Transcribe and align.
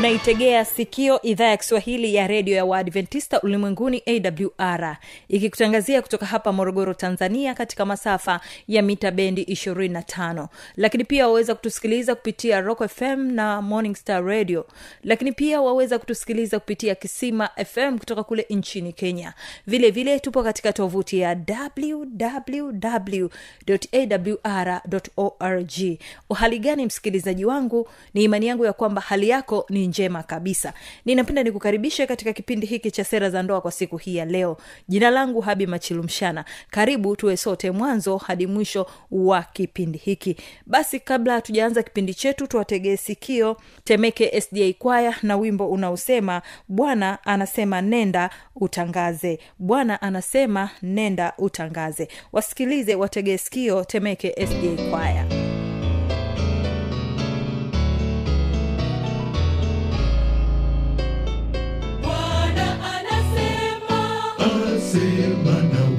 unaitegea 0.00 0.64
sikio 0.64 1.22
idhaa 1.22 1.44
ya 1.48 1.56
kiswahili 1.56 2.14
ya 2.14 2.26
redio 2.26 2.56
ya 2.56 2.64
waadventista 2.64 3.40
ulimwenguni 3.40 4.02
awr 4.06 4.96
ikikutangazia 5.28 6.02
kutoka 6.02 6.26
hapa 6.26 6.52
morogoro 6.52 6.94
tanzania 6.94 7.54
katika 7.54 7.86
masafa 7.86 8.40
ya 8.68 8.82
mita 8.82 9.10
bendi 9.10 9.42
25 9.42 10.46
lakini 10.76 11.04
pia 11.04 11.26
waweza 11.28 11.54
kutusikiliza 11.54 12.14
kupitia 12.14 12.60
rock 12.60 12.88
fm 12.88 13.32
na 13.32 13.62
morning 13.62 13.94
star 13.96 14.24
radio. 14.24 14.66
Lakini 15.04 15.32
pia 15.32 15.60
waweza 15.60 15.98
kutusikiliza 15.98 16.58
kupitia 16.60 16.94
kisima 16.94 17.48
fm 17.66 17.98
kutoka 17.98 18.22
kule 18.24 18.46
nchini 18.50 18.92
kenya. 18.92 19.34
Vile 19.66 19.90
vile 19.90 20.20
tupo 20.20 20.42
katika 20.42 20.72
tovuti 20.72 21.18
ya 21.18 21.36
www.awr.org 24.68 25.98
uhali 26.30 26.58
gani 26.58 26.86
msikilizaji 26.86 27.44
wangu? 27.44 27.88
Ni 28.14 28.24
imani 28.24 28.46
yangu 28.46 28.64
ya 28.64 28.72
kwamba 28.72 29.00
hali 29.00 29.28
yako 29.28 29.66
ni 29.68 29.89
njema 29.90 30.22
kabisa. 30.22 30.72
Ninapenda 31.04 31.42
nikukaribishe 31.42 32.06
katika 32.06 32.32
kipindi 32.32 32.66
hiki 32.66 32.90
cha 32.90 33.04
sera 33.04 33.30
za 33.30 33.42
ndoa 33.42 33.60
kwa 33.60 33.72
siku 33.72 33.96
hii 33.96 34.16
ya 34.16 34.24
leo. 34.24 34.56
Jina 34.88 35.10
langu 35.10 35.40
habi 35.40 35.66
machilumshana 35.66 36.44
karibu 36.70 37.16
tuwe 37.16 37.36
sote 37.36 37.70
mwanzo 37.70 38.16
hadi 38.16 38.46
mwisho 38.46 38.86
wa 39.10 39.42
kipindi 39.42 39.98
hiki. 39.98 40.36
Basi 40.66 41.00
kabla 41.00 41.32
hatujaanza 41.34 41.82
kipindi 41.82 42.14
chetu 42.14 42.46
tuwategee 42.46 42.96
sikio 42.96 43.56
temeke 43.84 44.40
sda 44.40 44.72
kwaya 44.78 45.14
na 45.22 45.36
wimbo 45.36 45.68
unaosema 45.70 46.42
bwana 46.68 47.18
anasema 47.24 47.80
nenda 47.82 48.30
utangaze. 48.56 49.38
Bwana 49.58 50.02
anasema 50.02 50.70
nenda 50.82 51.32
utangaze. 51.38 52.08
Wasikilize 52.32 52.94
wategee 52.94 53.36
sikio 53.38 53.84
temeke 53.84 54.46
sda 54.46 54.90
kwaya 54.90 55.49
semana. 64.92 65.89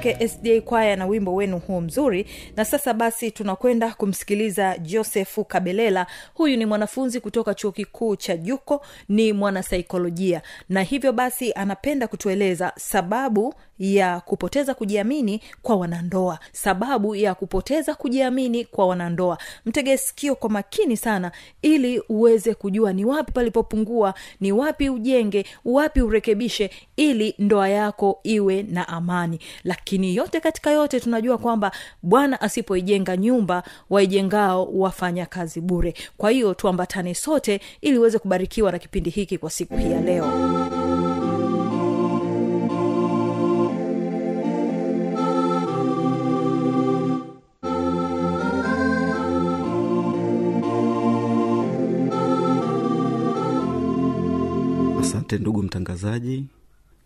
Temeke 0.00 0.28
sda 0.28 0.60
kwaya 0.60 0.96
na 0.96 1.06
wimbo 1.06 1.34
wenu 1.34 1.58
huo 1.58 1.80
mzuri. 1.80 2.26
Na 2.56 2.64
sasa 2.64 2.94
basi 2.94 3.30
tunakwenda 3.30 3.90
kumsikiliza 3.94 4.78
josefu 4.78 5.44
kabelela. 5.44 6.06
Huyu 6.34 6.56
ni 6.56 6.66
mwanafunzi 6.66 7.20
kutoka 7.20 7.54
chuo 7.54 7.72
kikuu 7.72 8.16
cha 8.16 8.36
juko 8.36 8.82
ni 9.08 9.32
mwanasaikolojia. 9.32 10.42
Na 10.68 10.82
hivyo 10.82 11.12
basi 11.12 11.52
anapenda 11.52 12.08
kutueleza 12.08 12.72
sababu 12.76 13.54
ya 13.78 14.20
kupoteza 14.20 14.74
kujiamini 14.74 15.40
kwa 15.62 15.76
wanandoa. 15.76 16.38
Sababu 16.52 17.14
ya 17.16 17.34
kupoteza 17.34 17.94
kujiamini 17.94 18.64
kwa 18.64 18.86
wanandoa. 18.86 19.38
Mtege 19.66 19.96
sikio 19.96 20.34
kwa 20.34 20.50
makini 20.50 20.96
sana 20.96 21.32
ili 21.62 22.02
uweze 22.08 22.54
kujua 22.54 22.92
ni 22.92 23.04
wapi 23.04 23.32
palipopungua 23.32 24.14
ni 24.40 24.52
wapi 24.52 24.90
ujenge 24.90 25.44
wapi 25.64 26.00
urekebishe 26.02 26.70
ili 26.96 27.34
ndoa 27.38 27.68
yako 27.68 28.20
iwe 28.22 28.62
na 28.62 28.88
amani. 28.88 29.38
Lakini 29.64 29.89
lakini 29.90 30.16
yote 30.16 30.40
katika 30.40 30.70
yote 30.70 31.00
tunajua 31.00 31.38
kwamba 31.38 31.72
bwana 32.02 32.40
asipoijenga 32.40 33.16
nyumba 33.16 33.62
waijengao 33.90 34.64
wafanya 34.72 35.26
kazi 35.26 35.60
bure. 35.60 35.94
Kwa 36.16 36.30
hiyo 36.30 36.54
tuambatane 36.54 37.14
sote 37.14 37.60
ili 37.80 37.98
uweze 37.98 38.18
kubarikiwa 38.18 38.72
na 38.72 38.78
kipindi 38.78 39.10
hiki 39.10 39.38
kwa 39.38 39.50
siku 39.50 39.76
hii 39.76 39.90
ya 39.92 40.00
leo. 40.00 40.26
Asante 55.00 55.38
ndugu 55.38 55.62
mtangazaji. 55.62 56.44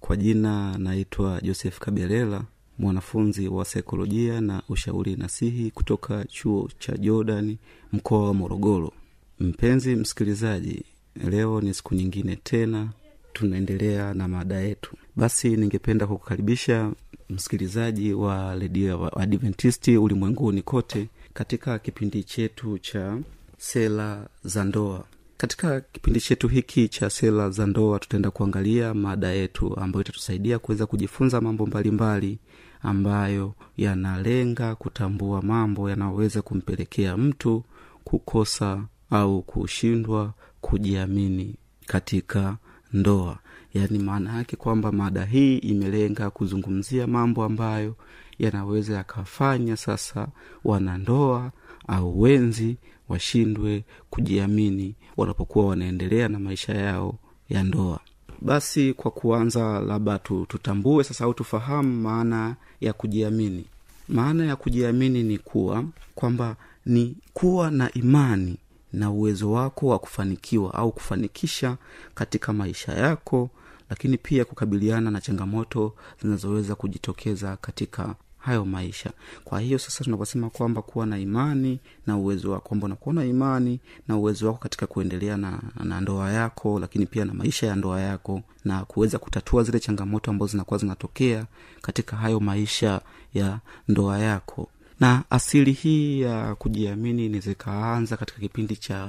Kwa 0.01 0.17
jina 0.17 0.79
naitwa 0.79 1.41
joseph 1.41 1.79
kabelela 1.79 2.45
mwanafunzi 2.79 3.49
wa 3.49 3.65
saikolojia 3.65 4.41
na 4.41 4.63
ushauri 4.69 5.17
nasihi 5.17 5.71
kutoka 5.71 6.25
chuo 6.25 6.71
cha 6.79 6.97
jordan 6.97 7.57
mkoa 7.93 8.27
wa 8.27 8.35
morogoro. 8.35 8.93
Mpenzi 9.41 9.97
msikilizaji 9.97 10.85
leo 11.31 11.61
ni 11.61 11.75
siku 11.75 11.95
nyingine 11.95 12.37
tena 12.37 12.89
tunaendelea 13.33 14.15
na 14.15 14.29
mada 14.29 14.57
yetu. 14.61 14.97
Basi 15.17 15.57
ningependa 15.57 16.07
kukukaribisha 16.07 16.93
msikilizaji 17.31 18.13
wa 18.13 18.55
redio 18.55 18.89
ya 19.05 19.17
adventisti 19.17 19.97
ulimwenguni 19.97 20.63
kote 20.63 21.09
katika 21.35 21.79
kipindi 21.79 22.25
chetu 22.25 22.79
cha 22.79 23.19
sela 23.59 24.29
za 24.45 24.65
ndoa. 24.65 25.05
Katika 25.37 25.81
kipindi 25.81 26.21
chetu 26.21 26.49
hiki 26.49 26.89
cha 26.89 27.11
sela 27.11 27.51
za 27.51 27.67
ndoa 27.67 27.99
tutaenda 27.99 28.31
kuangalia 28.31 28.95
mada 28.95 29.29
yetu 29.29 29.77
ambayo 29.81 30.01
itatusaidia 30.03 30.59
kuweza 30.59 30.87
kujifunza 30.87 31.41
mambo 31.41 31.67
mbalimbali 31.67 32.39
ambayo 32.85 33.55
yanalenga 33.77 34.75
kutambua 34.75 35.43
mambo 35.43 35.91
yanayoweza 35.91 36.43
kumpelekea 36.43 37.17
mtu 37.17 37.65
kukosa 38.05 38.85
au 39.11 39.43
kushindwa 39.43 40.33
kujiamini 40.61 41.55
katika 41.87 42.57
ndoa. 42.93 43.39
Yaani 43.75 43.99
maana 43.99 44.37
yake 44.37 44.57
kwamba 44.57 44.93
mada 44.93 45.25
hii 45.25 45.59
imelenga 45.59 46.31
kuzungumzia 46.31 47.07
mambo 47.07 47.45
ambayo 47.45 47.97
yanaweza 48.39 48.95
yakafanya 48.95 49.77
sasa 49.77 50.29
wanandoa 50.65 51.53
au 51.89 52.21
wenzi 52.21 52.77
washindwe 53.09 53.85
kujiamini 54.11 54.95
wanapokuwa 55.17 55.67
wanaendelea 55.67 56.29
na 56.29 56.39
maisha 56.39 56.75
yao 56.75 57.19
ya 57.49 57.63
ndoa 57.63 58.01
basi 58.45 58.95
kwa 58.95 59.11
kuanza 59.11 59.81
labda 59.81 60.19
tutambue 60.19 61.05
sasa 61.05 61.25
au 61.25 61.35
tufahamu 61.35 62.01
maana 62.03 62.57
ya 62.81 62.93
kujiamini. 62.93 63.65
Maana 64.09 64.45
ya 64.45 64.57
kujiamini 64.57 65.23
ni 65.23 65.39
kuwa 65.39 65.85
kwamba 66.15 66.57
ni 66.87 67.17
kuwa 67.35 67.71
na 67.71 67.93
imani 67.93 68.57
na 68.93 69.11
uwezo 69.11 69.53
wako 69.53 69.87
wa 69.87 69.99
kufanikiwa 69.99 70.75
au 70.75 70.93
kufanikisha 70.93 71.77
katika 72.15 72.53
maisha 72.53 72.93
yako 72.93 73.51
lakini 73.91 74.19
pia 74.19 74.45
kukabiliana 74.45 75.11
na 75.11 75.21
changamoto 75.21 75.95
zinazoweza 76.23 76.75
kujitokeza 76.75 77.57
katika 77.57 78.15
hayo 78.45 78.65
maisha. 78.65 79.11
Kwa 79.45 79.61
hiyo 79.61 79.79
sasa 79.79 80.05
tunaposema 80.05 80.51
kwamba 80.51 80.83
kuwa 80.83 81.07
na 81.07 81.19
imani 81.19 81.79
na 82.07 82.17
uwezo 82.17 82.51
wako 82.51 82.69
kwamba 82.69 82.85
unakuwa 82.87 83.15
na 83.15 83.25
imani 83.25 83.81
na 84.09 84.17
uwezo 84.17 84.47
wako 84.47 84.59
katika 84.59 84.87
kuendelea 84.87 85.37
na, 85.37 85.59
na 85.85 86.01
ndoa 86.01 86.31
yako 86.33 86.79
lakini 86.79 87.07
pia 87.07 87.25
na 87.25 87.35
maisha 87.35 87.67
ya 87.67 87.77
ndoa 87.77 88.01
yako 88.01 88.43
na 88.65 88.85
kuweza 88.85 89.19
kutatua 89.19 89.63
zile 89.63 89.81
changamoto 89.81 90.31
ambazo 90.31 90.51
zinakuwa 90.53 90.79
zinatokea 90.81 91.47
katika 91.83 92.17
hayo 92.17 92.41
maisha 92.41 93.01
ya 93.35 93.59
ndoa 93.89 94.19
yako. 94.19 94.69
Na 95.01 95.23
asili 95.31 95.73
hii 95.73 96.21
ya 96.21 96.55
kujiamini 96.55 97.29
nizikaanza 97.29 98.17
katika 98.17 98.41
kipindi 98.41 98.77
cha 98.77 99.09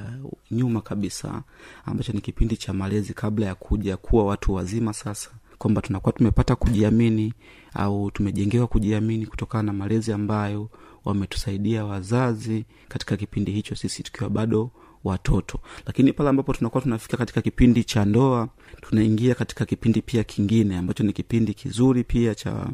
nyuma 0.51 0.81
kabisa 0.81 1.41
ambacho 1.85 2.13
ni 2.13 2.21
kipindi 2.21 2.57
cha 2.57 2.73
malezi 2.73 3.13
kabla 3.13 3.45
ya 3.45 3.55
kuja 3.55 3.97
kuwa 3.97 4.25
watu 4.25 4.53
wazima 4.53 4.93
sasa 4.93 5.29
kwamba 5.65 5.81
tunakuwa 5.81 6.13
tumepata 6.13 6.55
kujiamini 6.55 7.33
au 7.73 8.11
tumejengewa 8.11 8.67
kujiamini 8.67 9.25
kutokana 9.25 9.63
na 9.63 9.73
malezi 9.73 10.11
ambayo 10.11 10.69
wametusaidia 11.05 11.85
wazazi 11.85 12.65
katika 12.87 13.17
kipindi 13.17 13.51
hicho 13.51 13.75
sisi 13.75 14.03
tukiwa 14.03 14.29
bado 14.29 14.71
watoto. 15.03 15.59
Lakini 15.85 16.13
pale 16.13 16.29
ambapo 16.29 16.53
tunakuwa 16.53 16.81
tunafika 16.83 17.17
katika 17.17 17.41
kipindi 17.41 17.83
cha 17.83 18.05
ndoa 18.05 18.49
tunaingia 18.81 19.35
katika 19.35 19.65
kipindi 19.65 20.01
pia 20.01 20.23
kingine 20.23 20.77
ambacho 20.77 21.03
ni 21.03 21.13
kipindi 21.13 21.53
kizuri 21.53 22.03
pia 22.03 22.35
cha 22.35 22.67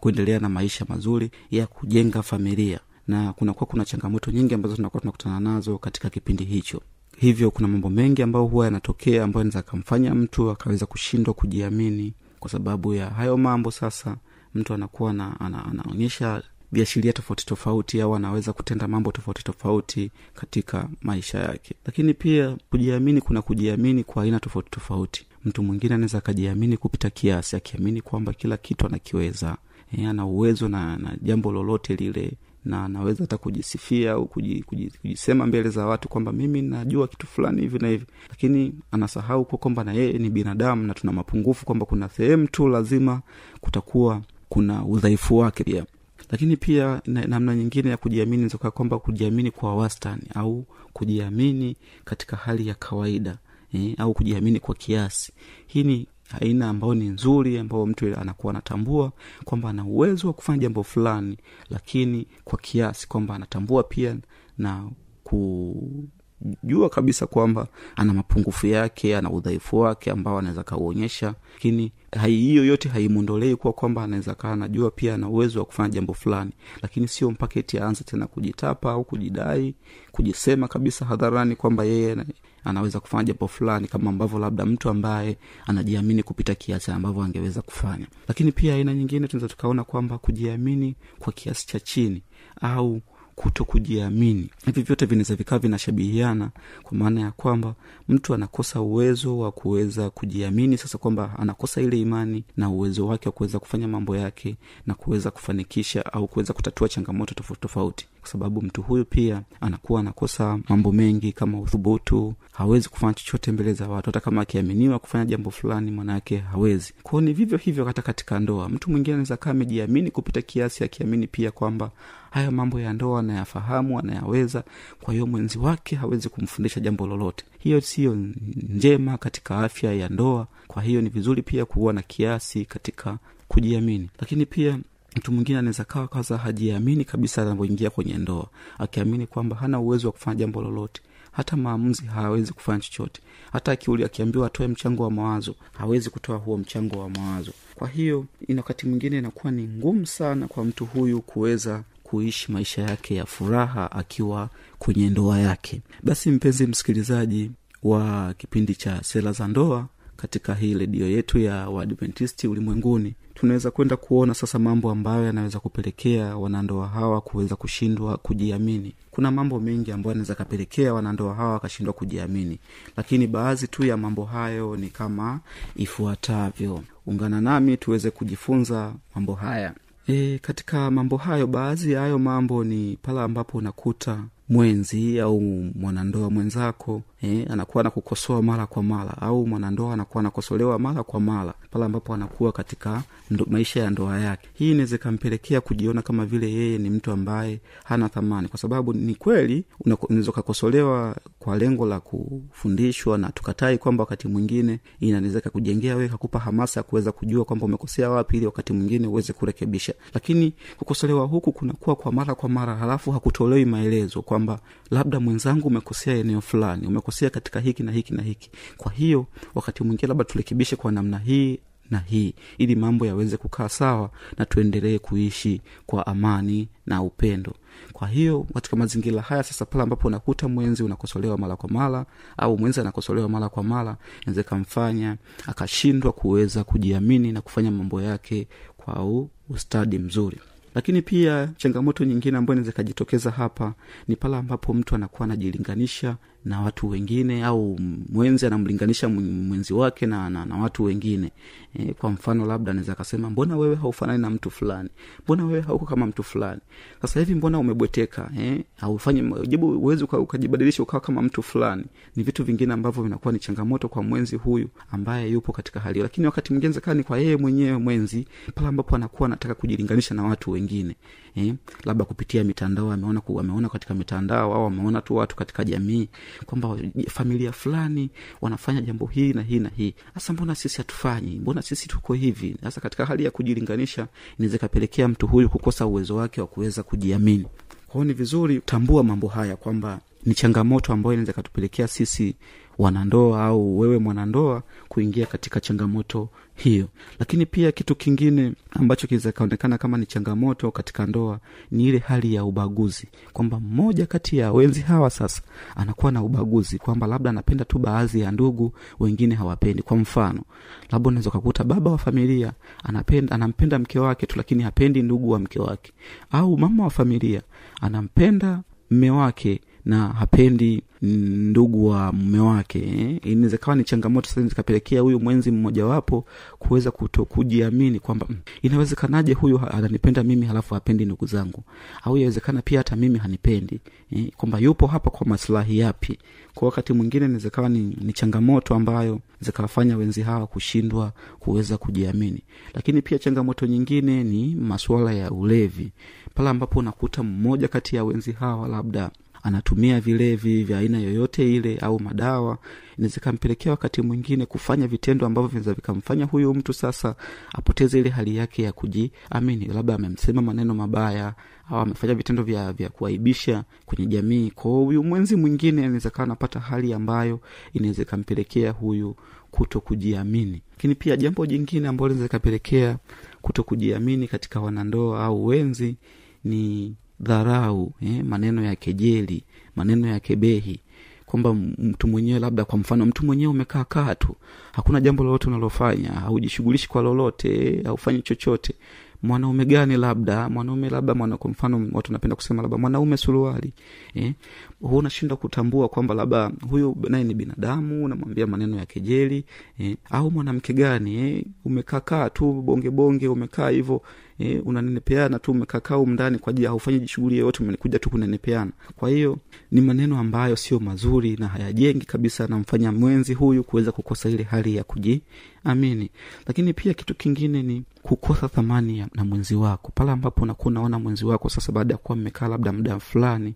kuendelea 0.00 0.38
na 0.40 0.48
maisha 0.48 0.86
mazuri 0.88 1.30
ya 1.50 1.66
kujenga 1.66 2.22
familia. 2.22 2.80
Na 3.08 3.32
kunakuwa 3.32 3.66
kuna 3.66 3.84
changamoto 3.84 4.30
nyingi 4.30 4.54
ambazo 4.54 4.76
tunakuwa 4.76 5.00
tunakutana 5.00 5.40
nazo 5.40 5.78
katika 5.78 6.10
kipindi 6.10 6.44
hicho. 6.44 6.80
Hivyo 7.18 7.50
kuna 7.50 7.68
mambo 7.68 7.90
mengi 7.90 8.22
ambayo 8.22 8.44
huwa 8.44 8.64
yanatokea 8.64 9.24
ambayo 9.24 9.40
anaweza 9.40 9.58
akamfanya 9.58 10.14
mtu 10.14 10.50
akaweza 10.50 10.86
kushindwa 10.86 11.34
kujiamini 11.34 12.14
kwa 12.44 12.50
sababu 12.50 12.94
ya 12.94 13.10
hayo 13.10 13.36
mambo 13.36 13.70
sasa 13.70 14.16
mtu 14.54 14.74
anakuwa 14.74 15.12
na, 15.12 15.40
ana, 15.40 15.64
anaonyesha 15.64 16.42
viashiria 16.72 17.12
tofauti 17.12 17.46
tofauti 17.46 18.00
au 18.00 18.14
anaweza 18.16 18.52
kutenda 18.52 18.88
mambo 18.88 19.12
tofauti 19.12 19.42
tofauti 19.44 20.10
katika 20.34 20.88
maisha 21.02 21.38
yake. 21.38 21.74
Lakini 21.86 22.14
pia 22.14 22.56
kujiamini 22.70 23.20
kuna 23.20 23.42
kujiamini 23.42 24.04
kwa 24.04 24.22
aina 24.22 24.40
tofauti 24.40 24.70
tofauti. 24.70 25.26
Mtu 25.44 25.62
mwingine 25.62 25.94
anaweza 25.94 26.18
akajiamini 26.18 26.76
kupita 26.76 27.10
kiasi 27.10 27.56
akiamini 27.56 28.00
kwamba 28.00 28.32
kila 28.32 28.56
kitu 28.56 28.86
anakiweza. 28.86 29.56
E, 29.98 30.06
ana 30.06 30.26
uwezo 30.26 30.68
na, 30.68 30.96
na 30.96 31.16
jambo 31.22 31.52
lolote 31.52 31.96
lile 31.96 32.32
na 32.64 32.84
anaweza 32.84 33.24
hata 33.24 33.38
kujisifia 33.38 34.12
au 34.12 34.26
kuji, 34.26 34.62
kuji, 34.62 34.90
kujisema 35.00 35.46
mbele 35.46 35.68
za 35.70 35.86
watu 35.86 36.08
kwamba 36.08 36.32
mimi 36.32 36.62
najua 36.62 37.08
kitu 37.08 37.26
fulani 37.26 37.60
hivi 37.60 37.78
na 37.78 37.88
hivi. 37.88 38.06
Lakini 38.30 38.74
anasahau 38.90 39.44
kuwa 39.44 39.58
kwamba 39.58 39.84
na 39.84 39.92
yeye 39.92 40.12
ni 40.18 40.30
binadamu 40.30 40.86
na 40.86 40.94
tuna 40.94 41.12
mapungufu 41.12 41.64
kwamba 41.66 41.86
kuna 41.86 42.08
sehemu 42.08 42.48
tu 42.48 42.68
lazima 42.68 43.20
kutakuwa 43.60 44.22
kuna 44.48 44.84
udhaifu 44.84 45.38
wake 45.38 45.64
pia. 45.64 45.84
Lakini 46.30 46.56
pia 46.56 47.02
na, 47.06 47.54
nyingine 47.54 47.90
ya 47.90 47.96
kujiamini 47.96 48.48
zoka 48.48 48.70
kwamba 48.70 48.98
kujiamini 48.98 49.50
kwa 49.50 49.74
wastani 49.76 50.22
au 50.34 50.64
kujiamini 50.92 51.76
katika 52.04 52.36
hali 52.36 52.68
ya 52.68 52.74
kawaida 52.74 53.38
eh, 53.72 53.94
au 53.98 54.14
kujiamini 54.14 54.60
kwa 54.60 54.74
kiasi. 54.74 55.32
Hii 55.66 55.82
ni 55.84 56.06
aina 56.40 56.68
ambayo 56.68 56.94
ni 56.94 57.08
nzuri 57.08 57.58
ambayo 57.58 57.86
mtu 57.86 58.16
anakuwa 58.18 58.52
anatambua 58.52 59.12
kwamba 59.44 59.70
ana 59.70 59.84
uwezo 59.84 60.26
wa 60.26 60.32
kufanya 60.32 60.58
jambo 60.58 60.82
fulani 60.82 61.36
lakini 61.70 62.26
kwa 62.44 62.58
kiasi 62.58 63.08
kwamba 63.08 63.34
anatambua 63.34 63.82
pia 63.82 64.16
na 64.58 64.90
kujua 65.24 66.88
kabisa 66.90 67.26
kwamba 67.26 67.66
ana 67.96 68.12
mapungufu 68.14 68.66
yake 68.66 69.16
ana 69.16 69.30
udhaifu 69.30 69.78
wake 69.80 70.10
ambao 70.10 70.38
anaweza 70.38 70.62
kauonyesha 70.64 71.34
lakini 71.54 71.92
hiyo 72.26 72.64
yote 72.64 72.88
haimwondolei 72.88 73.56
kuwa 73.56 73.72
kwamba 73.72 74.02
anaweza 74.04 74.34
kaa 74.34 74.52
anajua 74.52 74.90
pia 74.90 75.14
ana 75.14 75.28
uwezo 75.28 75.58
wa 75.58 75.64
kufanya 75.64 75.88
jambo 75.88 76.14
fulani. 76.14 76.50
Lakini 76.82 77.08
sio 77.08 77.30
mpaka 77.30 77.60
aanze 77.80 78.04
tena 78.04 78.26
kujitapa 78.26 78.90
au 78.92 79.04
kujidai 79.04 79.74
kujisema 80.12 80.68
kabisa 80.68 81.04
hadharani 81.04 81.56
kwamba 81.56 81.84
yeye 81.84 82.16
anaweza 82.64 83.00
kufanya 83.00 83.24
jambo 83.24 83.48
fulani 83.48 83.88
kama 83.88 84.10
ambavyo 84.10 84.38
labda 84.38 84.66
mtu 84.66 84.88
ambaye 84.88 85.38
anajiamini 85.66 86.22
kupita 86.22 86.54
kiasi 86.54 86.90
ambavyo 86.90 87.22
angeweza 87.22 87.62
kufanya. 87.62 88.06
Lakini 88.28 88.52
pia 88.52 88.74
aina 88.74 88.94
nyingine 88.94 89.28
tunaweza 89.28 89.48
tukaona 89.54 89.84
kwamba 89.84 90.18
kujiamini 90.18 90.96
kwa 91.18 91.32
kiasi 91.32 91.66
cha 91.66 91.80
chini 91.80 92.22
au 92.60 93.00
kuto 93.34 93.64
kujiamini 93.64 94.50
hivi 94.66 94.82
vyote 94.82 95.06
vinaweza 95.06 95.34
vikawa 95.36 95.58
vinashabihiana 95.58 96.50
kwa 96.82 96.96
maana 96.98 97.20
ya 97.20 97.30
kwamba 97.32 97.74
mtu 98.08 98.34
anakosa 98.34 98.80
uwezo 98.80 99.38
wa 99.38 99.52
kuweza 99.52 100.10
kujiamini 100.10 100.78
sasa 100.78 100.98
kwamba 100.98 101.38
anakosa 101.38 101.80
ile 101.80 102.00
imani 102.00 102.44
na 102.56 102.68
uwezo 102.70 103.06
wake 103.06 103.28
wa 103.28 103.32
kuweza 103.32 103.58
kufanya 103.58 103.88
mambo 103.88 104.16
yake 104.16 104.56
na 104.86 104.94
kuweza 104.94 105.30
kufanikisha 105.30 106.12
au 106.12 106.28
kuweza 106.28 106.52
kutatua 106.52 106.88
changamoto 106.88 107.34
tofauti 107.34 107.60
tofauti. 107.60 108.08
Kwa 108.20 108.28
sababu 108.30 108.62
mtu 108.62 108.82
huyu 108.82 109.04
pia 109.04 109.42
anakuwa 109.60 110.00
anakosa 110.00 110.58
mambo 110.68 110.92
mengi 110.92 111.32
kama 111.32 111.60
uthubutu 111.60 112.34
hawezi 112.52 112.88
kufanya 112.88 113.14
chochote 113.14 113.52
mbele 113.52 113.72
za 113.72 113.88
watu. 113.88 114.06
Hata 114.10 114.20
kama 114.20 114.40
akiaminiwa 114.42 114.98
kufanya 114.98 115.24
jambo 115.24 115.50
fulani 115.50 115.90
mwanayake 115.90 116.36
hawezi. 116.38 116.94
Kwao 117.02 117.20
ni 117.20 117.32
vivyo 117.32 117.58
hivyo 117.58 117.84
hata 117.84 118.02
katika 118.02 118.40
ndoa. 118.40 118.68
Mtu 118.68 118.90
mwingine 118.90 119.14
anaweza 119.14 119.36
kaa 119.36 119.50
amejiamini 119.50 120.10
kupita 120.10 120.42
kiasi 120.42 120.84
akiamini 120.84 121.26
pia 121.26 121.50
kwamba 121.50 121.90
haya 122.34 122.50
mambo 122.50 122.80
ya 122.80 122.92
ndoa 122.92 123.20
anayafahamu 123.20 123.98
anayaweza 123.98 124.64
kwa 125.00 125.14
hiyo 125.14 125.26
mwenzi 125.26 125.58
wake 125.58 125.96
hawezi 125.96 126.28
kumfundisha 126.28 126.80
jambo 126.80 127.06
lolote. 127.06 127.44
Hiyo 127.58 127.80
siyo 127.80 128.16
njema 128.56 129.18
katika 129.18 129.58
afya 129.58 129.92
ya 129.94 130.08
ndoa 130.08 130.46
kwa 130.66 130.82
hiyo 130.82 131.00
ni 131.00 131.08
vizuri 131.08 131.42
pia 131.42 131.64
kuwa 131.64 131.92
na 131.92 132.02
kiasi 132.02 132.64
katika 132.64 133.18
kujiamini. 133.48 134.10
Lakini 134.20 134.46
pia 134.46 134.78
mtu 135.16 135.32
mwingine 135.32 135.58
anaweza 135.58 135.84
kawa 135.84 136.08
kaza 136.08 136.38
hajiamini 136.38 137.04
kabisa 137.04 137.42
anavyoingia 137.42 137.90
kwenye 137.90 138.14
ndoa 138.14 138.46
akiamini 138.78 139.26
kwamba 139.26 139.56
hana 139.56 139.80
uwezo 139.80 140.08
wa 140.08 140.12
kufanya 140.12 140.36
jambo 140.36 140.62
lolote. 140.62 141.02
Hata 141.32 141.56
maamuzi 141.56 142.04
hawezi 142.06 142.52
kufanya 142.52 142.80
chochote. 142.80 143.20
Hata 143.52 143.72
akiuli 143.72 144.04
akiambiwa 144.04 144.46
atoe 144.46 144.66
mchango 144.68 145.02
wa 145.02 145.10
mawazo 145.10 145.54
hawezi 145.78 146.10
kutoa 146.10 146.36
huo 146.36 146.56
mchango 146.58 146.98
wa 146.98 147.10
mawazo. 147.10 147.52
Kwa 147.74 147.88
hiyo 147.88 148.26
wakati 148.56 148.86
mwingine 148.86 149.18
inakuwa 149.18 149.52
ni 149.52 149.62
ngumu 149.68 150.06
sana 150.06 150.48
kwa 150.48 150.64
mtu 150.64 150.84
huyu 150.86 151.20
kuweza 151.22 151.82
kuishi 152.14 152.52
maisha 152.52 152.82
yake 152.82 153.14
ya 153.14 153.26
furaha 153.26 153.92
akiwa 153.92 154.48
kwenye 154.78 155.10
ndoa 155.10 155.38
yake. 155.38 155.80
Basi 156.02 156.30
mpenzi 156.30 156.66
msikilizaji 156.66 157.50
wa 157.82 158.34
kipindi 158.38 158.74
cha 158.74 159.02
sera 159.02 159.32
za 159.32 159.48
ndoa 159.48 159.86
katika 160.16 160.54
hii 160.54 160.74
redio 160.74 161.08
yetu 161.10 161.38
ya 161.38 161.68
waadventisti 161.68 162.48
ulimwenguni 162.48 163.14
tunaweza 163.34 163.70
kwenda 163.70 163.96
kuona 163.96 164.34
sasa 164.34 164.58
mambo 164.58 164.90
ambayo 164.90 165.24
yanaweza 165.26 165.60
kupelekea 165.60 166.36
wanandoa 166.36 166.88
hawa 166.88 167.20
kuweza 167.20 167.56
kushindwa 167.56 168.16
kujiamini. 168.16 168.94
Kuna 169.10 169.30
mambo 169.30 169.60
mengi 169.60 169.92
ambayo 169.92 170.10
yanaweza 170.10 170.34
kapelekea 170.34 170.94
wanandoa 170.94 171.34
hawa 171.34 171.52
wakashindwa 171.52 171.92
kujiamini 171.94 172.58
lakini 172.96 173.26
baadhi 173.26 173.68
tu 173.68 173.84
ya 173.86 173.96
mambo 173.96 174.24
hayo 174.24 174.76
ni 174.76 174.90
kama 174.90 175.40
ifuatavyo. 175.76 176.82
Ungana 177.06 177.40
nami 177.40 177.76
tuweze 177.76 178.10
kujifunza 178.10 178.92
mambo 179.14 179.34
haya 179.34 179.74
e, 180.08 180.38
katika 180.42 180.90
mambo 180.90 181.16
hayo 181.16 181.46
baadhi 181.46 181.92
ya 181.92 182.00
hayo 182.00 182.18
mambo 182.18 182.64
ni 182.64 182.98
pale 183.02 183.20
ambapo 183.20 183.58
unakuta 183.58 184.24
mwenzi 184.48 185.20
au 185.20 185.40
mwanandoa 185.74 186.30
mwenzako 186.30 187.02
eh, 187.24 187.46
anakuwa 187.50 187.80
anakukosoa 187.80 188.42
mara 188.42 188.66
kwa 188.66 188.82
mara 188.82 189.16
au 189.22 189.46
mwanandoa 189.46 189.94
anakuwa 189.94 190.20
anakosolewa 190.20 190.78
mara 190.78 191.02
kwa 191.02 191.20
mara 191.20 191.54
pale 191.70 191.84
ambapo 191.84 192.14
anakuwa 192.14 192.52
katika 192.52 193.02
ndo, 193.30 193.46
maisha 193.50 193.80
ya 193.82 193.90
ndoa 193.90 194.20
yake. 194.20 194.48
Hii 194.54 194.70
inaweza 194.70 194.96
ikampelekea 194.96 195.60
kujiona 195.60 196.02
kama 196.02 196.26
vile 196.26 196.52
yeye 196.52 196.78
ni 196.78 196.90
mtu 196.90 197.10
ambaye 197.12 197.60
hana 197.84 198.08
thamani 198.08 198.48
kwa 198.48 198.58
sababu 198.58 198.92
ni 198.92 199.14
kweli 199.14 199.64
unaweza 200.08 200.30
ukakosolewa 200.30 201.16
kwa 201.38 201.58
lengo 201.58 201.86
la 201.86 202.00
kufundishwa 202.00 203.18
na 203.18 203.28
tukatai 203.32 203.78
kwamba 203.78 204.02
wakati 204.02 204.28
mwingine 204.28 204.78
inaweza 205.00 205.40
kakujengea 205.40 205.96
wewe 205.96 206.08
kakupa 206.08 206.38
hamasa 206.38 206.80
ya 206.80 206.84
kuweza 206.84 207.12
kujua 207.12 207.44
kwamba 207.44 207.66
umekosea 207.66 208.10
wapi 208.10 208.36
ili 208.36 208.46
wakati 208.46 208.72
mwingine 208.72 209.06
uweze 209.06 209.32
kurekebisha. 209.32 209.94
Lakini 210.14 210.52
kukosolewa 210.78 211.26
huku 211.26 211.52
kunakuwa 211.52 211.96
kwa 211.96 212.12
mara 212.12 212.34
kwa 212.34 212.48
mara 212.48 212.74
halafu 212.76 213.10
hakutolewi 213.10 213.64
maelezo 213.64 214.22
kwamba 214.22 214.58
labda 214.90 215.20
mwenzangu 215.20 215.68
umekosea 215.68 216.14
eneo 216.16 216.40
fulani 216.40 216.86
umekosea 216.86 217.13
katika 217.30 217.60
hiki 217.60 217.82
na 217.82 217.92
hiki 217.92 218.14
na 218.14 218.22
hiki. 218.22 218.50
Kwa 218.76 218.92
hiyo 218.92 219.26
wakati 219.54 219.84
mwingine 219.84 220.08
labda 220.08 220.24
turekebishe 220.24 220.76
kwa 220.76 220.92
namna 220.92 221.18
hii 221.18 221.58
na 221.90 221.98
hii 221.98 222.34
ili 222.58 222.76
mambo 222.76 223.06
yaweze 223.06 223.36
kukaa 223.36 223.68
sawa 223.68 224.10
na 224.38 224.46
tuendelee 224.46 224.98
kuishi 224.98 225.60
kwa 225.86 226.06
amani 226.06 226.68
na 226.86 227.02
upendo. 227.02 227.54
Kwa 227.92 228.08
hiyo 228.08 228.46
katika 228.54 228.76
mazingira 228.76 229.22
haya 229.22 229.42
sasa 229.42 229.64
pale 229.64 229.82
ambapo 229.82 230.08
unakuta 230.08 230.48
mwenzi 230.48 230.82
unakosolewa 230.82 231.38
mara 231.38 231.56
kwa 231.56 231.68
mara 231.70 232.06
au 232.36 232.58
mwenzi 232.58 232.80
anakosolewa 232.80 233.28
mara 233.28 233.48
kwa 233.48 233.62
mara 233.62 233.96
naweza 234.26 234.40
ikamfanya 234.40 235.16
akashindwa 235.46 236.12
kuweza 236.12 236.64
kujiamini 236.64 237.32
na 237.32 237.40
kufanya 237.40 237.70
mambo 237.70 238.02
yake 238.02 238.48
kwa 238.76 239.06
ustadi 239.50 239.98
mzuri. 239.98 240.38
Lakini 240.74 241.02
pia 241.02 241.48
changamoto 241.56 242.04
nyingine 242.04 242.38
ambayo 242.38 242.54
inaweza 242.54 242.70
ikajitokeza 242.72 243.30
hapa 243.30 243.74
ni 244.08 244.16
pale 244.16 244.36
ambapo 244.36 244.74
mtu 244.74 244.94
anakuwa 244.94 245.24
anajilinganisha 245.24 246.16
na 246.44 246.60
watu 246.60 246.88
wengine 246.88 247.44
au 247.44 247.78
mwenzi 248.12 248.46
anamlinganisha 248.46 249.08
mwenzi 249.08 249.74
wake 249.74 250.06
na, 250.06 250.30
na, 250.30 250.44
na 250.44 250.56
watu 250.56 250.84
wengine. 250.84 251.32
E, 251.74 251.92
kwa 251.92 252.10
mfano 252.10 252.46
labda 252.46 252.70
anaweza 252.70 252.92
akasema 252.92 253.30
mbona 253.30 253.56
wewe 253.56 253.74
haufanani 253.76 254.22
na 254.22 254.30
mtu 254.30 254.50
fulani? 254.50 254.88
Mbona 255.24 255.44
wewe 255.46 255.60
hauko 255.60 255.86
kama 255.86 256.06
mtu 256.06 256.22
fulani? 256.22 256.60
Sasa 257.02 257.20
hivi 257.20 257.34
mbona 257.34 257.58
umebweteka 257.58 258.30
e, 258.38 258.64
aufanye 258.80 259.46
jibu 259.46 259.68
uwezi 259.68 260.04
ukajibadilisha 260.04 260.82
ukawa 260.82 261.00
kama 261.00 261.22
mtu 261.22 261.42
fulani. 261.42 261.84
Ni 262.16 262.22
vitu 262.22 262.44
vingine 262.44 262.72
ambavyo 262.74 263.02
vinakuwa 263.02 263.32
ni 263.32 263.38
changamoto 263.38 263.88
kwa 263.88 264.02
mwenzi 264.02 264.36
huyu 264.36 264.68
ambaye 264.92 265.30
yupo 265.30 265.52
katika 265.52 265.80
hali 265.80 266.00
lakini 266.02 266.26
wakati 266.26 266.52
mwingine 266.52 266.72
zakani 266.72 267.02
kwa 267.02 267.18
yeye 267.18 267.36
mwenyewe 267.36 267.78
mwenzi 267.78 268.26
pale 268.54 268.68
ambapo 268.68 268.96
anakuwa 268.96 269.26
anataka 269.26 269.54
kujilinganisha 269.54 270.14
na 270.14 270.22
watu 270.24 270.50
wengine 270.50 270.96
eh, 271.34 271.54
labda 271.84 272.04
kupitia 272.04 272.44
mitandao 272.44 272.92
ameona 272.92 273.22
ameona 273.40 273.68
katika 273.68 273.94
mitandao 273.94 274.54
au 274.54 274.66
ameona 274.66 275.00
tu 275.00 275.16
watu 275.16 275.36
katika 275.36 275.64
jamii 275.64 276.08
kwamba 276.46 276.76
familia 277.08 277.52
fulani 277.52 278.10
wanafanya 278.40 278.80
jambo 278.80 279.06
hii 279.06 279.32
na 279.32 279.42
hii 279.42 279.58
na 279.58 279.70
hii. 279.76 279.94
Hasa 280.14 280.32
mbona 280.32 280.54
sisi 280.54 280.76
hatufanyi? 280.76 281.36
Mbona 281.38 281.62
sisi 281.62 281.88
tuko 281.88 282.14
hivi? 282.14 282.56
Hasa 282.62 282.80
katika 282.80 283.06
hali 283.06 283.24
ya 283.24 283.30
kujilinganisha 283.30 284.06
inaweza 284.38 284.56
ikapelekea 284.56 285.08
mtu 285.08 285.26
huyu 285.26 285.48
kukosa 285.48 285.86
uwezo 285.86 286.16
wake 286.16 286.40
wa 286.40 286.46
kuweza 286.46 286.82
kujiamini. 286.82 287.46
Kwao 287.86 288.04
ni 288.04 288.12
vizuri 288.12 288.60
tambua 288.64 289.02
mambo 289.02 289.28
haya 289.28 289.56
kwamba 289.56 290.00
ni 290.26 290.34
changamoto 290.34 290.92
ambayo 290.92 291.12
inaweza 291.14 291.32
ikatupelekea 291.32 291.88
sisi 291.88 292.34
wanandoa 292.78 293.44
au 293.44 293.78
wewe 293.78 293.98
mwanandoa 293.98 294.62
kuingia 294.88 295.26
katika 295.26 295.60
changamoto 295.60 296.28
hiyo. 296.54 296.88
Lakini 297.18 297.46
pia 297.46 297.72
kitu 297.72 297.94
kingine 297.96 298.52
ambacho 298.70 299.06
kinaweza 299.06 299.32
kama 299.78 299.98
ni 299.98 300.06
changamoto 300.06 300.70
katika 300.70 301.06
ndoa 301.06 301.38
ni 301.70 301.84
ile 301.84 301.98
hali 301.98 302.34
ya 302.34 302.44
ubaguzi. 302.44 303.08
Kwamba 303.32 303.60
mmoja 303.60 304.06
kati 304.06 304.36
ya 304.38 304.52
wenzi 304.52 304.80
hawa 304.80 305.10
sasa 305.10 305.42
anakuwa 305.76 306.12
na 306.12 306.22
ubaguzi 306.22 306.78
kwamba 306.78 307.06
labda 307.06 307.30
anapenda 307.30 307.64
tu 307.64 307.78
baadhi 307.78 308.20
ya 308.20 308.30
ndugu 308.32 308.72
wengine 309.00 309.34
hawapendi. 309.34 309.82
Kwa 309.82 309.96
mfano 309.96 310.42
labda 310.90 311.08
unaweza 311.08 311.30
ukakuta 311.30 311.64
baba 311.64 311.90
wa 311.90 311.98
familia 311.98 312.52
anapenda 312.84 313.34
anampenda 313.34 313.78
mke 313.78 313.98
wake 313.98 314.26
tu 314.26 314.34
lakini 314.36 314.62
hapendi 314.62 315.02
ndugu 315.02 315.30
wa 315.30 315.38
mke 315.38 315.58
wake. 315.58 315.92
Au 316.30 316.58
mama 316.58 316.84
wa 316.84 316.90
familia 316.90 317.42
anampenda 317.80 318.62
mme 318.90 319.10
wake 319.10 319.60
na 319.84 320.08
hapendi 320.08 320.82
ndugu 321.02 321.86
wa 321.86 322.12
mume 322.12 322.38
wake 322.38 322.78
eh? 322.78 323.20
inaweza 323.22 323.56
kawa 323.58 323.76
ni 323.76 323.84
changamoto 323.84 324.28
sasa 324.28 324.42
zikapelekea 324.42 325.00
huyu 325.00 325.20
mwenzi 325.20 325.50
mmojawapo 325.50 326.24
kuweza 326.58 326.90
kuto 326.90 327.24
kujiamini 327.24 328.00
kwamba 328.00 328.26
mm, 328.30 328.36
inawezekanaje 328.62 329.32
huyu 329.32 329.60
ananipenda 329.70 330.22
mimi 330.22 330.46
halafu 330.46 330.74
hapendi 330.74 331.04
ndugu 331.04 331.26
zangu 331.26 331.62
au 332.02 332.16
inawezekana 332.16 332.62
pia 332.62 332.78
hata 332.80 332.96
mimi 332.96 333.18
hanipendi 333.18 333.80
eh? 334.12 334.30
kwamba 334.36 334.58
yupo 334.58 334.86
hapa 334.86 335.10
kwa 335.10 335.26
maslahi 335.26 335.78
yapi 335.78 336.18
kwa 336.54 336.68
wakati 336.68 336.92
mwingine 336.92 337.24
inaweza 337.24 337.50
kawa 337.50 337.68
ni, 337.68 337.96
ni 338.00 338.12
changamoto 338.12 338.74
ambayo 338.74 339.20
zikawafanya 339.40 339.96
wenzi 339.96 340.22
hawa 340.22 340.46
kushindwa 340.46 341.12
kuweza 341.38 341.76
kujiamini 341.78 342.42
lakini 342.74 343.02
pia 343.02 343.18
changamoto 343.18 343.66
nyingine 343.66 344.24
ni 344.24 344.54
masuala 344.54 345.12
ya 345.12 345.30
ulevi 345.30 345.92
pale 346.34 346.48
ambapo 346.48 346.78
unakuta 346.78 347.22
mmoja 347.22 347.68
kati 347.68 347.96
ya 347.96 348.04
wenzi 348.04 348.32
hawa 348.32 348.68
labda 348.68 349.10
anatumia 349.44 350.00
vilevi 350.00 350.64
vya 350.64 350.78
aina 350.78 350.98
yoyote 350.98 351.54
ile 351.54 351.78
au 351.78 352.00
madawa 352.00 352.58
inaweza 352.98 353.16
ikampelekea 353.16 353.72
wakati 353.72 354.02
mwingine 354.02 354.46
kufanya 354.46 354.86
vitendo 354.86 355.26
ambavyo 355.26 355.48
vinaweza 355.48 355.74
vikamfanya 355.74 356.24
huyu 356.24 356.54
mtu 356.54 356.72
sasa 356.72 357.14
apoteze 357.54 358.00
ile 358.00 358.10
hali 358.10 358.36
yake 358.36 358.62
ya 358.62 358.72
kujiamini. 358.72 359.64
Labda 359.74 359.94
amemsema 359.94 360.42
maneno 360.42 360.74
mabaya 360.74 361.34
au 361.70 361.78
amefanya 361.78 362.14
vitendo 362.14 362.42
vya 362.42 362.72
vya 362.72 362.88
kuaibisha 362.88 363.64
kwenye 363.86 364.06
jamii. 364.06 364.50
Kwao 364.50 364.84
huyu 364.84 365.04
mwenzi 365.04 365.36
mwingine 365.36 365.84
anaweza 365.84 366.10
kawa 366.10 366.24
anapata 366.24 366.60
hali 366.60 366.92
ambayo 366.92 367.40
inaweza 367.72 368.02
ikampelekea 368.02 368.70
huyu 368.70 369.16
kuto 369.50 369.80
kujiamini. 369.80 370.62
Lakini 370.70 370.94
pia 370.94 371.16
jambo 371.16 371.46
jingine 371.46 371.88
ambalo 371.88 372.08
linaweza 372.08 372.26
ikapelekea 372.26 372.98
kuto 373.42 373.62
kujiamini 373.64 374.28
katika 374.28 374.60
wanandoa 374.60 375.24
au 375.24 375.46
wenzi 375.46 375.96
ni 376.44 376.94
dharau 377.20 377.92
eh, 378.00 378.24
maneno 378.24 378.64
ya 378.64 378.76
kejeli 378.76 379.44
maneno 379.76 380.06
ya 380.08 380.20
kebehi 380.20 380.80
kwamba 381.26 381.54
mtu 381.78 382.08
mwenyewe 382.08 382.38
labda 382.40 382.64
kwa 382.64 382.78
mfano 382.78 383.06
mtu 383.06 383.26
mwenyewe 383.26 383.50
umekaa 383.50 383.84
kaa 383.84 384.14
tu 384.14 384.36
hakuna 384.72 385.00
jambo 385.00 385.24
lolote 385.24 385.48
unalofanya 385.48 386.08
haujishughulishi 386.08 386.88
kwa 386.88 387.02
lolote 387.02 387.80
haufanyi 387.84 388.22
chochote 388.22 388.74
mwanaume 389.22 389.64
gani 389.64 389.96
labda 389.96 390.48
mwanaume 390.48 390.90
labda 390.90 391.14
mwana 391.14 391.36
kwa 391.36 391.50
mfano 391.50 391.88
watu 391.92 392.12
napenda 392.12 392.36
kusema 392.36 392.62
labda 392.62 392.78
mwanaume 392.78 393.16
suruali 393.16 393.72
eh? 394.14 394.32
hu 394.80 394.96
unashindwa 394.96 395.36
kutambua 395.36 395.88
kwamba 395.88 396.14
labda 396.14 396.50
huyu 396.70 396.96
naye 397.08 397.24
ni 397.24 397.34
binadamu 397.34 398.04
unamwambia 398.04 398.46
maneno 398.46 398.76
ya 398.76 398.86
kejeli 398.86 399.44
eh? 399.78 399.96
au 400.10 400.30
mwanamke 400.30 400.72
gani 400.72 401.16
eh? 401.16 401.44
umekaakaa 401.64 402.30
tu 402.30 402.52
bonge 402.52 402.90
bonge 402.90 403.28
umekaa 403.28 403.68
hivyo 403.70 404.02
eh? 404.38 404.62
unanenepeana 404.66 405.38
tu 405.38 405.50
umekaakaa 405.50 405.96
umndani 405.98 406.38
kwa 406.38 406.50
ajili 406.50 406.66
haufanyi 406.66 407.08
shughuli 407.08 407.38
yoyote 407.38 407.62
umekuja 407.62 407.98
tu 407.98 408.10
kunenepeana 408.10 408.72
kwa 408.96 409.10
hiyo 409.10 409.38
ni 409.70 409.80
maneno 409.80 410.18
ambayo 410.18 410.56
sio 410.56 410.80
mazuri 410.80 411.36
na 411.36 411.48
hayajengi 411.48 412.06
kabisa 412.06 412.44
anamfanya 412.44 412.92
mwenzi 412.92 413.34
huyu 413.34 413.64
kuweza 413.64 413.92
kukosa 413.92 414.28
ile 414.28 414.42
hali 414.42 414.76
ya 414.76 414.84
kujiamini. 414.84 416.10
Lakini 416.46 416.72
pia 416.72 416.94
kitu 416.94 417.14
kingine 417.14 417.62
ni 417.62 417.84
kukosa 418.02 418.48
thamani 418.48 419.06
na 419.14 419.24
mwenzi 419.24 419.54
wako. 419.54 419.92
Pale 419.94 420.10
ambapo 420.10 420.42
unakuwa 420.42 420.66
unaona 420.70 420.98
mwenzi 420.98 421.24
wako 421.24 421.48
sasa 421.48 421.72
baada 421.72 421.94
ya 421.94 421.98
kuwa 421.98 422.16
mmekaa 422.16 422.48
labda 422.48 422.72
muda 422.72 422.98
fulani 422.98 423.54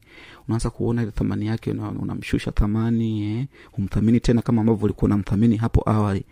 unaanza 0.48 0.70
kuona 0.70 1.02
ile 1.02 1.10
thamani 1.10 1.46
yake 1.46 1.70
unamshusha 1.70 2.50
una 2.50 2.54
thamani 2.54 3.22
eh, 3.38 3.46
humthamini 3.72 4.20
tena 4.20 4.42
kama 4.42 4.60
ambavyo 4.60 4.84
ulikuwa 4.84 5.06
unamthamini 5.06 5.56
hapo 5.56 5.90
awali. 5.90 6.24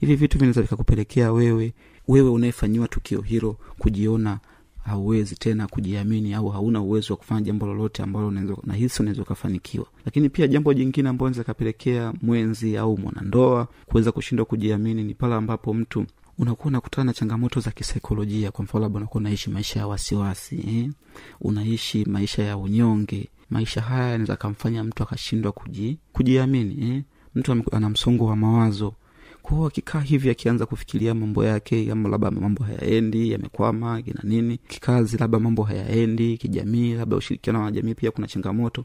Hivi 0.00 0.16
vitu 0.16 0.38
vinaweza 0.38 0.62
vikakupelekea 0.62 1.32
wewe 1.32 1.72
wewe 2.08 2.30
unayefanyiwa 2.30 2.88
tukio 2.88 3.20
hilo 3.20 3.56
kujiona 3.78 4.38
hauwezi 4.84 5.34
tena 5.36 5.66
kujiamini 5.66 6.34
au 6.34 6.48
hauna 6.48 6.80
uwezo 6.80 7.12
wa 7.12 7.16
kufanya 7.16 7.40
jambo 7.40 7.66
lolote 7.66 8.02
ambalo 8.02 8.30
nahisi 8.64 9.02
unaweza 9.02 9.22
ukafanikiwa 9.22 9.86
lakini 10.04 10.28
pia 10.28 10.46
jambo 10.46 10.74
jingine 10.74 11.08
ambalo 11.08 11.28
naweza 11.30 11.44
kapelekea 11.44 12.12
mwenzi 12.22 12.76
au 12.76 12.98
mwanandoa 12.98 13.68
kuweza 13.86 14.12
kushindwa 14.12 14.46
kujiamini 14.46 15.04
ni 15.04 15.14
pale 15.14 15.34
ambapo 15.34 15.74
mtu 15.74 16.06
unakuwa 16.38 16.66
unakutana 16.68 17.04
na 17.04 17.12
changamoto 17.12 17.60
za 17.60 17.70
kisaikolojia 17.70 18.50
kwa 18.50 18.64
mfano 18.64 18.82
labda 18.82 18.96
unakuwa 18.96 19.20
unaishi 19.20 19.50
maisha 19.50 19.80
ya 19.80 19.86
wasiwasi 19.86 20.56
eh? 20.68 20.90
unaishi 21.40 22.04
maisha 22.04 22.42
ya 22.42 22.56
unyonge 22.56 23.28
maisha 23.50 23.80
haya 23.80 24.08
yanaweza 24.10 24.32
akamfanya 24.32 24.84
mtu 24.84 25.02
akashindwa 25.02 25.52
kuji, 25.52 25.98
kujiamini 26.12 26.90
eh? 26.90 27.02
mtu 27.34 27.62
ana 27.72 27.90
msongo 27.90 28.24
wa 28.26 28.36
mawazo 28.36 28.94
kwao 29.44 29.66
akikaa 29.66 30.00
hivi 30.00 30.30
akianza 30.30 30.66
kufikiria 30.66 31.14
mambo 31.14 31.44
yake 31.44 31.92
ama 31.92 32.08
labda 32.08 32.30
mambo 32.30 32.64
hayaendi 32.64 33.32
yamekwama 33.32 34.02
kina 34.02 34.20
nini 34.22 34.58
kikazi 34.58 35.16
labda 35.18 35.38
mambo 35.38 35.62
hayaendi 35.62 36.38
kijamii 36.38 36.94
labda 36.94 37.16
ushirikiano 37.16 37.62
wa 37.62 37.70
jamii 37.72 37.94
pia 37.94 38.10
kuna 38.10 38.26
changamoto 38.26 38.84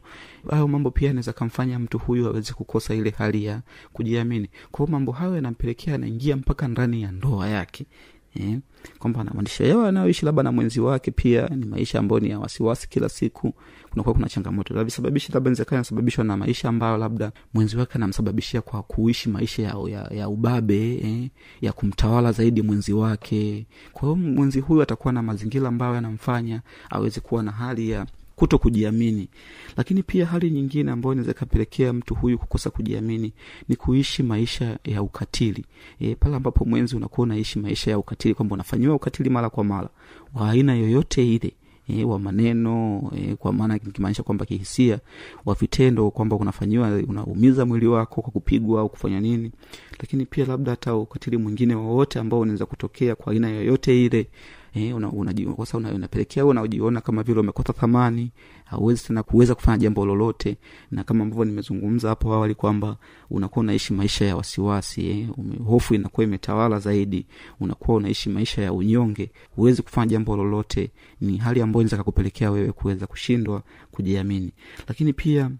hayo 0.50 0.68
mambo 0.68 0.90
pia 0.90 1.10
anaweza 1.10 1.32
kamfanya 1.32 1.78
mtu 1.78 1.98
huyu 1.98 2.26
aweze 2.26 2.52
kukosa 2.52 2.94
ile 2.94 3.10
hali 3.10 3.44
ya 3.44 3.62
kujiamini. 3.92 4.48
Kwao 4.70 4.86
mambo 4.88 5.12
hayo 5.12 5.34
yanampelekea 5.34 5.94
anaingia 5.94 6.36
mpaka 6.36 6.68
ndani 6.68 7.02
ya 7.02 7.12
ndoa 7.12 7.48
yake 7.48 7.86
eh, 8.34 8.58
kwamba 8.98 9.24
na 9.24 9.30
maisha 9.34 9.86
anayoishi 9.88 10.26
labda 10.26 10.42
na 10.42 10.52
mwenzi 10.52 10.80
wake 10.80 11.10
pia 11.10 11.48
ni 11.48 11.66
maisha 11.66 11.98
ambayo 11.98 12.20
ni 12.20 12.30
ya 12.30 12.38
wasiwasi 12.38 12.88
kila 12.88 13.08
siku. 13.08 13.54
Kunakuwa 13.90 14.14
kuna 14.14 14.28
changamoto. 14.28 14.74
Labda 14.74 14.92
labda 15.32 15.50
nzekaa 15.50 15.76
inasababishwa 15.76 16.24
na 16.24 16.36
maisha 16.36 16.68
ambayo 16.68 16.96
labda 16.96 17.32
mwenzi 17.54 17.76
wake 17.76 17.92
anamsababishia 17.94 18.60
kwa 18.60 18.82
kuishi 18.82 19.28
maisha 19.28 19.62
ya, 19.62 19.74
ya, 19.88 20.08
ya 20.16 20.28
ubabe 20.28 20.94
eh, 20.94 21.30
ya 21.60 21.72
kumtawala 21.72 22.32
zaidi 22.32 22.62
mwenzi 22.62 22.92
wake. 22.92 23.66
Kwa 23.92 24.02
hiyo 24.02 24.16
mwenzi 24.16 24.60
huyu 24.60 24.82
atakuwa 24.82 25.12
na 25.12 25.22
mazingira 25.22 25.68
ambayo 25.68 25.94
yanamfanya 25.94 26.62
aweze 26.90 27.20
kuwa 27.20 27.42
na 27.42 27.50
hali 27.52 27.90
ya 27.90 28.06
kuto 28.40 28.58
kujiamini 28.58 29.28
lakini 29.76 30.02
pia 30.02 30.26
hali 30.26 30.50
nyingine 30.50 30.90
ambayo 30.90 31.12
inaweza 31.12 31.30
ikapelekea 31.32 31.92
mtu 31.92 32.14
huyu 32.14 32.38
kukosa 32.38 32.70
kujiamini 32.70 33.32
ni 33.68 33.76
kuishi 33.76 34.22
maisha 34.22 34.78
ya 34.84 35.02
ukatili. 35.02 35.64
E, 36.00 36.14
pale 36.14 36.36
ambapo 36.36 36.64
mwenzi 36.64 36.96
unakuwa 36.96 37.22
unaishi 37.24 37.58
maisha 37.58 37.90
ya 37.90 37.98
ukatili 37.98 38.34
kwamba 38.34 38.54
unafanyiwa 38.54 38.94
ukatili 38.94 39.30
mara 39.30 39.50
kwa 39.50 39.64
mara 39.64 39.88
wa 40.34 40.50
aina 40.50 40.74
yoyote 40.74 41.34
ile 41.34 41.52
e, 41.88 42.04
wa 42.04 42.18
maneno 42.18 43.02
e, 43.16 43.34
kwa 43.36 43.52
maana 43.52 43.78
kimaanisha 43.78 44.22
kwamba 44.22 44.46
kihisia 44.46 44.98
wa 45.44 45.54
vitendo 45.54 46.10
kwamba 46.10 46.36
unafanyiwa 46.36 46.88
unaumiza 47.08 47.66
mwili 47.66 47.86
wako 47.86 48.22
kwa 48.22 48.32
kupigwa 48.32 48.80
au 48.80 48.88
kufanya 48.88 49.20
nini. 49.20 49.52
Lakini 49.98 50.26
pia 50.26 50.46
labda 50.46 50.70
hata 50.70 50.94
ukatili 50.96 51.36
mwingine 51.36 51.74
wowote 51.74 52.18
ambao 52.18 52.40
unaweza 52.40 52.66
kutokea 52.66 53.14
kwa 53.14 53.32
aina 53.32 53.48
yoyote 53.48 54.04
ile 54.04 54.26
eh, 54.74 54.96
una, 54.96 55.10
una- 55.12 55.92
unapelekea 55.94 56.44
wewe 56.44 56.50
unajiona 56.50 57.00
kama 57.00 57.22
vile 57.22 57.40
umekosa 57.40 57.72
thamani 57.72 58.30
hauwezi 58.64 59.04
tena 59.06 59.22
kuweza 59.22 59.54
kufanya 59.54 59.78
jambo 59.78 60.06
lolote. 60.06 60.56
Na 60.90 61.04
kama 61.04 61.24
ambavyo 61.24 61.44
nimezungumza 61.44 62.08
hapo 62.08 62.34
awali 62.34 62.54
kwamba 62.54 62.96
unakuwa 63.30 63.60
unaishi 63.60 63.92
maisha 63.92 64.24
ya 64.24 64.36
wasiwasi 64.36 65.06
eh, 65.10 65.38
ume, 65.38 65.56
hofu 65.56 65.94
inakuwa 65.94 66.24
imetawala 66.24 66.78
zaidi 66.78 67.26
unakuwa 67.60 67.96
unaishi 67.96 68.28
maisha 68.30 68.62
ya 68.62 68.72
unyonge 68.72 69.30
huwezi 69.56 69.82
kufanya 69.82 70.06
jambo 70.06 70.36
lolote. 70.36 70.90
Ni 71.20 71.36
hali 71.38 71.62
ambayo 71.62 71.80
inaweza 71.82 71.96
kakupelekea 71.96 72.50
wewe 72.50 72.72
kuweza 72.72 73.06
kushindwa 73.06 73.62
kujiamini. 73.90 74.52
Lakini 74.88 75.12
pia 75.12 75.50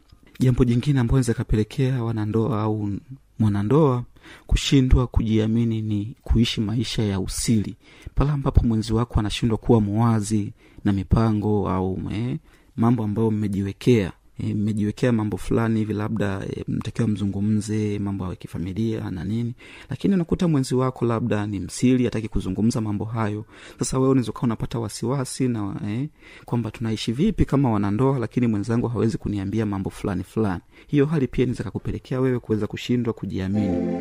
jambo 0.40 0.64
jingine 0.64 1.00
ambayo 1.00 1.16
inaweza 1.18 1.35
kapelekea 1.35 2.02
wanandoa 2.04 2.62
au 2.62 2.90
mwanandoa 3.38 4.04
kushindwa 4.47 5.06
kujiamini 5.06 5.82
ni 5.82 6.14
kuishi 6.23 6.61
maisha 6.61 7.02
ya 7.02 7.20
usiri. 7.20 7.76
Pale 8.14 8.30
ambapo 8.30 8.62
mwenzi 8.66 8.92
wako 8.92 9.20
anashindwa 9.20 9.59
kuwa 9.59 9.80
mwazi 9.80 10.52
na 10.85 10.92
mipango 10.92 11.68
au 11.70 11.97
me, 11.97 12.38
mambo 12.76 13.04
ambayo 13.04 13.30
mmejiwekea. 13.30 14.04
eh, 14.06 14.12
mmejiwekea 14.54 15.12
mambo 15.12 15.37
fulani 15.37 15.78
hivi 15.78 15.92
labda 15.92 16.42
e, 16.56 16.64
mtakiwa 16.68 17.09
mzungumze 17.09 17.99
mambo 17.99 18.25
ya 18.28 18.37
kifamilia 18.37 19.11
na 19.11 19.25
nini. 19.25 19.54
Lakini 19.90 20.14
unakuta 20.14 20.49
mwenzi 20.49 20.75
wako 20.75 21.04
labda 21.04 21.47
ni 21.47 21.61
msiri 21.61 22.04
hataki 22.04 22.28
kuzungumza 22.28 22.80
mambo 22.80 23.04
hayo. 23.04 23.44
Sasa 23.78 23.99
wewe 23.99 24.11
unaweza 24.11 24.30
ukawa 24.30 24.44
unapata 24.44 24.78
wasiwasi 24.78 25.49
na 25.49 25.76
eh, 25.88 26.09
kwamba 26.44 26.70
tunaishi 26.70 27.12
vipi 27.12 27.44
kama 27.44 27.70
wanandoa 27.70 28.18
lakini 28.18 28.47
mwenzangu 28.47 28.88
hawezi 28.88 29.18
kuniambia 29.18 29.66
mambo 29.66 29.90
fulani 29.90 30.23
fulani. 30.25 30.61
Hiyo 30.87 31.06
hali 31.06 31.26
pia 31.26 31.42
inaweza 31.44 31.64
kakupelekea 31.64 32.20
wewe 32.20 32.38
kuweza 32.38 32.66
kushindwa 32.66 33.12
kujiamini 33.12 34.00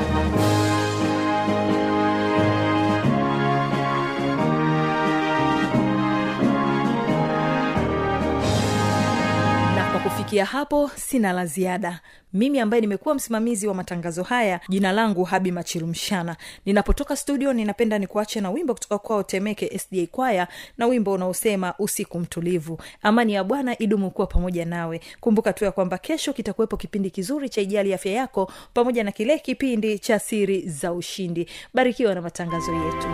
kufikia 10.31 10.45
hapo 10.45 10.91
sina 10.95 11.33
la 11.33 11.45
ziada. 11.45 11.99
Mimi 12.33 12.59
ambaye 12.59 12.81
nimekuwa 12.81 13.15
msimamizi 13.15 13.67
wa 13.67 13.73
matangazo 13.73 14.23
haya 14.23 14.59
jina 14.69 14.91
langu 14.91 15.23
habi 15.23 15.51
machilumshana 15.51 16.35
ninapotoka 16.65 17.15
studio 17.15 17.53
ninapenda 17.53 17.99
nikuache 17.99 18.41
na 18.41 18.51
wimbo 18.51 18.73
kutoka 18.73 18.97
kwao 18.97 19.23
temeke 19.23 19.79
sda 19.79 20.05
kwaya 20.11 20.47
na 20.77 20.87
wimbo 20.87 21.11
unaosema 21.13 21.73
usiku 21.79 22.19
mtulivu 22.19 22.79
amani 23.01 23.33
ya 23.33 23.43
bwana 23.43 23.77
idumu 23.81 24.11
kuwa 24.11 24.27
pamoja 24.27 24.65
nawe. 24.65 25.01
Kumbuka 25.19 25.53
tu 25.53 25.65
ya 25.65 25.71
kwamba 25.71 25.97
kesho 25.97 26.33
kitakuwepo 26.33 26.77
kipindi 26.77 27.09
kizuri 27.09 27.49
cha 27.49 27.61
ijali 27.61 27.93
afya 27.93 28.11
yako 28.11 28.51
pamoja 28.73 29.03
na 29.03 29.11
kile 29.11 29.39
kipindi 29.39 29.99
cha 29.99 30.19
siri 30.19 30.69
za 30.69 30.93
ushindi. 30.93 31.49
Barikiwa 31.73 32.15
na 32.15 32.21
matangazo 32.21 32.71
yetu 32.73 33.07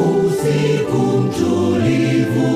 usiku 0.00 0.98
mtulivu 1.20 2.48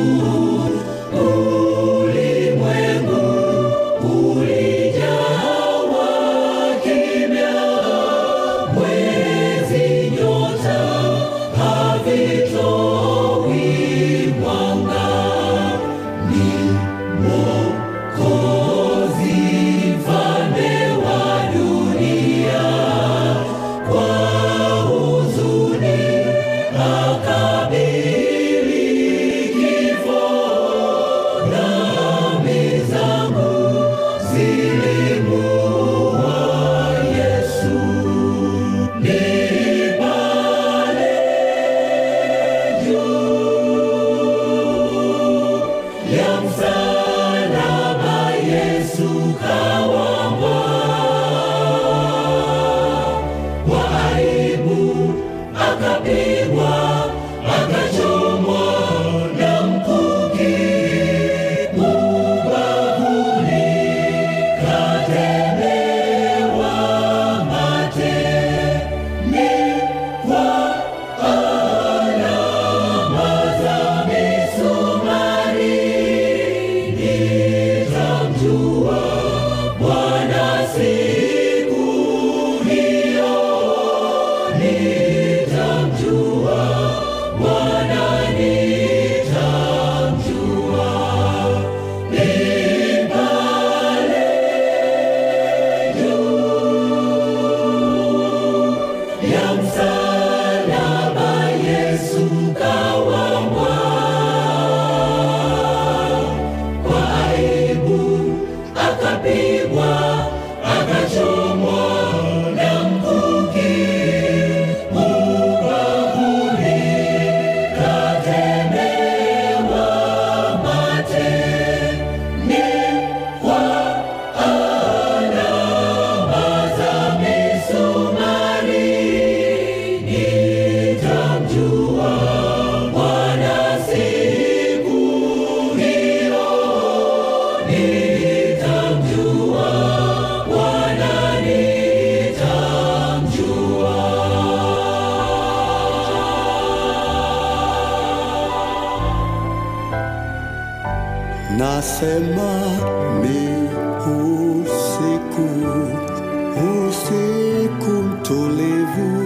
usiku 158.30 158.40
mtulivu, 158.40 159.19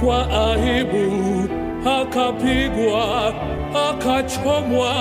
kwa 0.00 0.30
aibu, 0.50 1.48
akapigwa, 2.00 3.34
akachomwa 3.90 4.94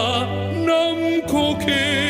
na 0.66 0.94
mkuki 0.94 2.09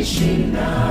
Krishna. 0.00 0.89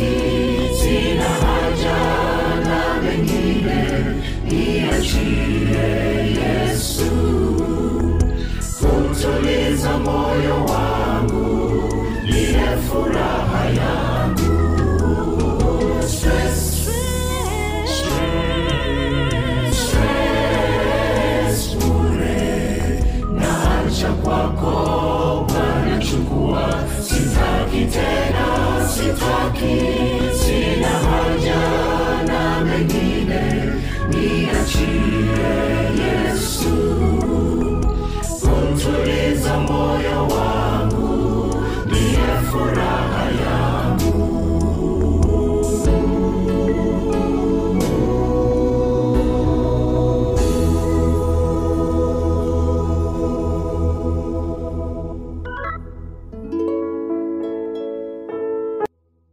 peace. 0.00 0.29